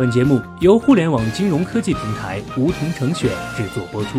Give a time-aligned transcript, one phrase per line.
[0.00, 4.18] 本节目由互联网金融科技平台梧桐城选制作播出。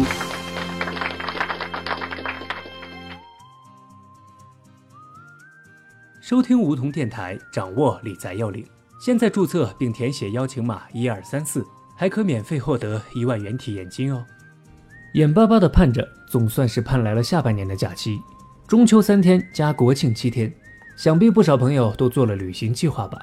[6.22, 8.64] 收听梧桐电台，掌握理财要领。
[9.04, 11.66] 现在注册并填写邀请码一二三四，
[11.98, 14.24] 还可免费获得一万元体验金哦。
[15.16, 18.22] 眼巴巴的盼着，总算是盼来了下半年的假期，
[18.68, 20.54] 中秋三天加国庆七天，
[20.96, 23.18] 想必不少朋友都做了旅行计划吧。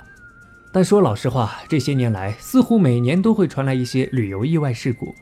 [0.78, 5.12] 但说老实话，这些年来似乎每年都会传来一些旅游意外事故，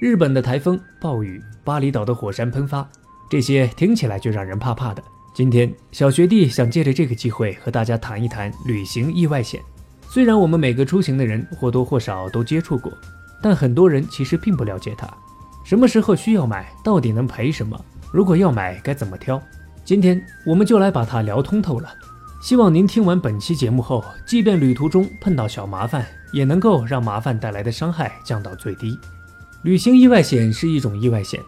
[0.00, 2.84] 日本的台风、暴雨，巴厘岛的火山喷发，
[3.30, 5.00] 这些听起来就让人怕怕的。
[5.32, 9.62] 今天小学弟想借着这个机会和大家谈一谈旅行意外险。
[10.08, 12.92] 虽然我们每个出行的人或多或少都接触过，
[13.40, 15.08] 但很多人其实并不了解它。
[15.64, 16.72] 什么时候需要买？
[16.82, 17.80] 到底能赔什么？
[18.10, 19.40] 如果要买，该怎么挑？
[19.84, 21.88] 今天我们就来把它聊通透了。
[22.44, 28.98] 希望您听完本期节目后，即便旅途中碰到小麻烦，也能够让麻烦带来的伤害降到最低。
[29.62, 31.40] 旅行意外险是一种意外险，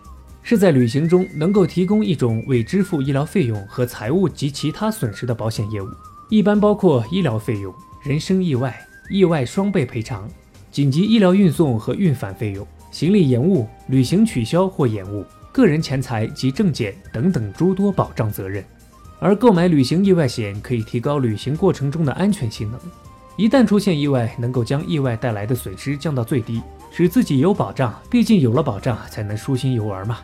[0.42, 5.88] 是在旅行中能够提供一种为支付医疗费用和财务及其他损失的保险业务，
[6.30, 7.70] 一般包括医疗费用、
[8.03, 8.75] 人身意外、
[9.10, 10.27] 意外双倍赔偿、
[10.70, 12.66] 紧急医疗运送和运返费用。
[12.91, 15.22] 行李延误、旅行取消或延误、
[15.53, 18.64] 个人钱财及证件等等诸多保障责任，
[19.19, 22.78] 而购买旅行意外险可以提高旅行过程中的安全性能。
[23.36, 27.94] 一旦出现意外，能够将意外带来的损失降到最低，使自己有保障。
[28.11, 30.19] 毕竟有了保障，才能舒心游玩嘛。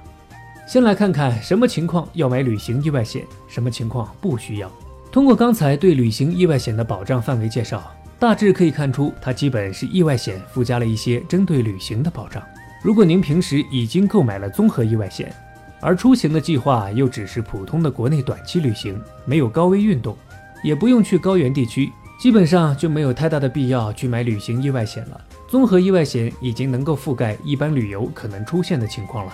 [0.66, 4.70] 先来看看什么情况要买旅行意外险，什么情况不需要。
[5.10, 12.42] 通过刚才对旅行意外险的保障范围介绍，大致可以看出，它基本是意外险附加了一些针对旅行的保障。
[12.82, 15.34] 如果您平时已经购买了综合意外险，
[15.82, 20.16] 而出行的计划又只是普通的国内短期旅行，没有高危运动，
[20.62, 25.20] 也不用去高原地区，基本上就没有太大的必要去买旅行意外险了。
[25.48, 29.32] 综合意外险已经能够覆盖一般旅游可能出现的情况了。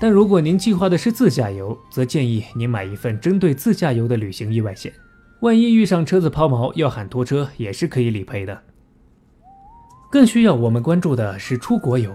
[0.00, 4.92] 但如果您计划的是自驾游，则建议您买一份针对自驾游的旅行意外险，
[5.40, 8.56] 万一遇上车子抛锚要喊拖车，也是可以理赔的。
[10.12, 12.14] 更需要我们关注的是出国游。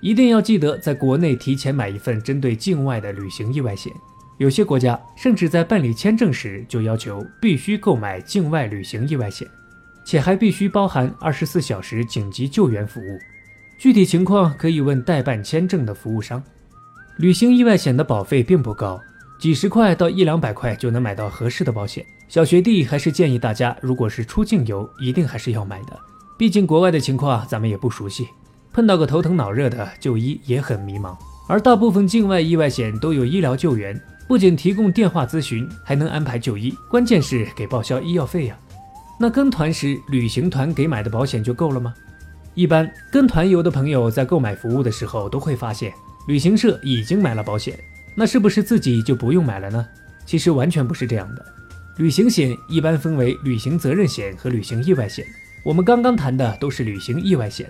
[0.00, 3.92] 一定要记得在国内提前买一份针对境外的旅行意外险。
[4.38, 9.48] 有些国家甚至在办理签证时就要求必须购买境外旅行意外险，
[10.04, 13.18] 且还必须包含二十四小时紧急救援服务。
[13.76, 16.40] 具体情况可以问代办签证的服务商。
[17.16, 19.00] 旅行意外险的保费并不高，
[19.40, 22.04] 几十块到一两百块就能买到合适的保险。
[22.28, 25.98] 小学弟还是建议大家，如果是出境游，一定还是要买的，
[26.38, 28.28] 毕竟国外的情况咱们也不熟悉。
[28.72, 31.16] 碰到个头疼脑热的，就医也很迷茫。
[31.48, 38.58] 而大部分境外意外险都有医疗救援，不仅提供电话咨询，还能安排就医，关键是给报销医药费呀。
[39.18, 41.92] 那跟团时，旅行团给买的保险就够了吗？
[42.54, 45.92] 一般跟团游的朋友在购买服务的时候，都会发现
[46.26, 47.78] 旅行社已经买了保险，
[48.14, 49.86] 那是不是自己就不用买了呢？
[50.26, 51.44] 其实完全不是这样的。
[51.96, 55.26] 旅行险一般分为旅行责任险和旅行意外险，
[55.64, 57.68] 我们刚刚谈的都是旅行意外险。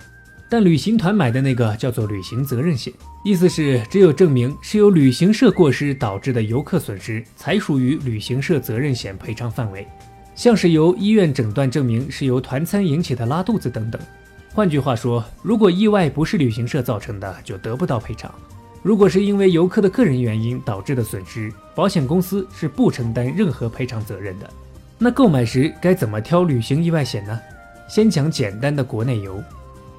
[0.50, 2.92] 但旅行团买的那个叫做旅行责任险，
[3.22, 9.86] 意思是只有证明是由旅行社过失导致的游客损失，才属于旅行社责任险赔偿范围。
[10.34, 14.00] 像是由医院诊断证明是由团餐引起的拉肚子等等。
[14.54, 18.32] 换句话说，如果意外不是旅行社造成的，就得不到赔偿。
[18.82, 24.48] 如果是因为游客的个人原因导致的损失，保险公司是不承担任何赔偿责任的。
[24.96, 27.38] 那购买时该怎么挑旅行意外险呢？
[27.88, 29.42] 先讲简单的国内游。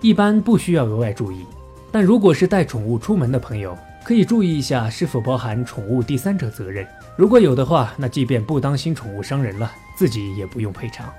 [0.01, 1.45] 一般不需要额外注意，
[1.91, 6.87] 但如果是带宠物出门的朋友，可以注意一下是否包含宠物第三者责任。
[7.17, 11.11] 如果有的话，那即便不当心宠物伤人了，自己也不用赔偿。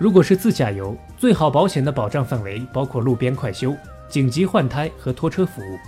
[0.00, 3.76] 如果是自驾游，最好保险的保障范围包括路边快修、
[4.08, 5.78] 紧急换胎和拖车服务，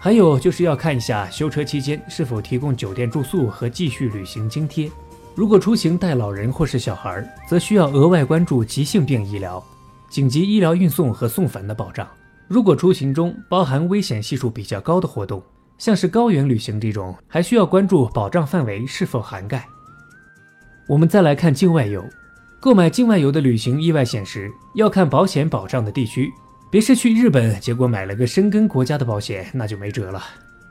[0.00, 4.90] 还有就是要看一下修车期间是否提供酒店住宿和继续旅行津贴。
[5.34, 9.62] 如果出行带老人或是小孩，则需要额外关注急性病医疗。
[10.14, 12.08] 紧急医疗运送和送返的保障。
[12.46, 15.42] 如果出行中包含危险系数比较高的活动，
[15.76, 19.66] 像是高原旅行这种，还需要关注保障范围是否涵盖。
[20.86, 22.00] 我们再来看境外游，
[22.60, 26.30] 购买境外游的旅行意外险时，要看保险保障的地区，
[26.70, 30.22] 别是去日本，结果买了个申根国家的保险，那就没辙了。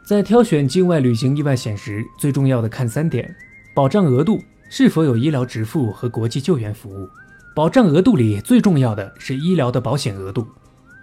[0.06, 3.30] 在挑选境外旅行意外险时，最重要的看三点：
[3.76, 7.10] 保障额度是否有医疗直付和国际救援服务。
[7.56, 10.48] 保障额度里最重要的是医疗的保险额度。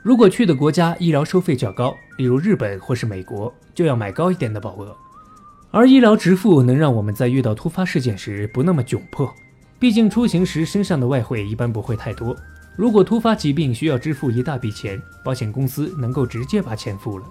[0.02, 4.96] 如果去的国家医疗收费较高，例如日本或是美国，就要买高一点的保额。
[5.70, 9.32] 而医疗直付能让我们在遇到突发事件时不那么窘迫。
[9.78, 12.36] 毕竟出行时身上的外汇一般不会太多。
[12.76, 17.24] 如果突发疾病需要支付一大笔钱，保险公司能够直接把钱付了，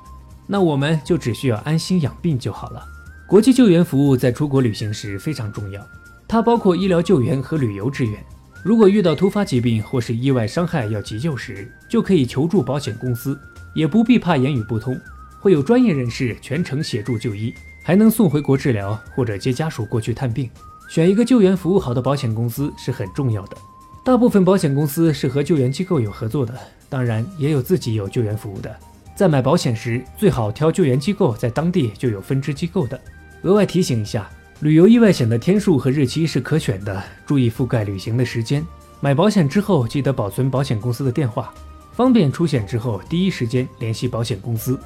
[0.47, 2.81] 那我们就只需要安心养病就好了。
[3.27, 5.85] 国际救援服务在出国旅行时非常重要，
[6.25, 8.23] 它包括医疗救援和旅游支援。
[8.61, 13.39] 如果遇到突发疾病或是意外伤害要急救时，就可以求助保险公司，
[13.73, 14.99] 也不必怕言语不通，
[15.39, 17.53] 会有专业人士全程协助就医，
[17.83, 20.49] 还能送回国治疗或者接家属过去探病。
[20.89, 23.55] 选一个救援服务好的保险公司是很重要的。
[24.03, 26.53] 大部分保险公司是和救援机构有合作的，
[26.89, 28.75] 当然也有自己有救援服务的。
[29.15, 32.99] 在买保险时，最好挑救援机构在当地就有分支机构的。
[33.43, 34.29] 额外提醒一下。
[34.61, 38.65] 旅游意外险的天数和日期是可选的，注意覆盖旅行的时间。
[38.99, 41.53] 买保险之后，记得保存保险公司的电话，
[41.93, 44.77] 方便出险之后第一时间联系保险公司。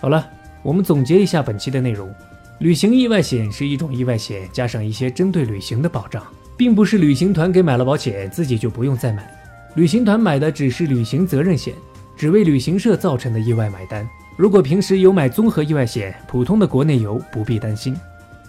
[0.00, 0.28] 好了，
[0.64, 2.12] 我们总结一下本期的内容：
[2.58, 6.20] 旅行意外险是一种意外险，加上一些针对旅行的保障，
[6.56, 9.32] 并不是旅行团给买了保险自己就不用再买。
[9.76, 11.72] 旅行团买的只是旅行责任险，
[12.16, 14.04] 只为旅行社造成的意外买单。
[14.36, 17.96] 如果平时有买综合意外险，普通的国内游不必担心。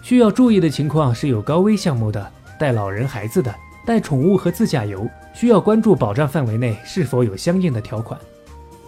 [0.02, 3.54] 需要注意的情况是有高危项目的、带老人孩子的、
[3.86, 8.18] 带宠物和自驾游，需要关注保障范围内是否有相应的条款。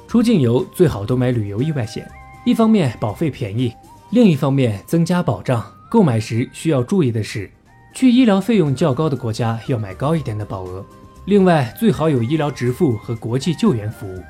[0.08, 2.10] 出境游最好都买旅游意外险，
[2.44, 3.74] 一方面保费便宜，
[4.10, 5.64] 另一方面增加保障。
[5.88, 7.50] 购买时需要注意的是，
[7.94, 10.84] 去医疗费用较高的国家要买高一点的保额。
[11.26, 14.22] 另外，最好有医疗直付和国际救援服务。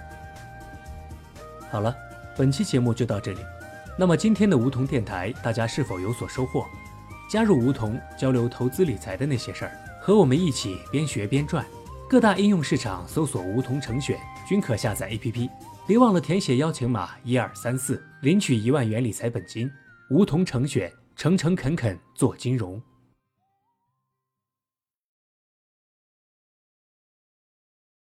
[1.70, 1.94] 好了，
[2.36, 3.38] 本期节目就到这里。
[3.98, 6.64] 那么今天的梧桐电台，大家是否有所收获？
[7.28, 11.64] 加入梧桐，交流投资理财的那些事儿，和我们一起边学边赚。
[12.08, 14.18] 各大应用市场搜索“梧桐成选”，
[14.48, 15.48] 均可下载 APP。
[15.86, 19.70] 别忘了填写邀请码一二三四，领取一万元理财本金。
[20.10, 22.80] 梧桐成选，诚诚恳恳做金融。